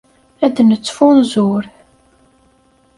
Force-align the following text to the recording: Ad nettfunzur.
Ad 0.45 0.57
nettfunzur. 0.67 1.63